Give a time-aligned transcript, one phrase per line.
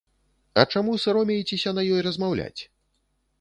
[0.61, 2.61] А чаму саромеецеся на ёй размаўляць?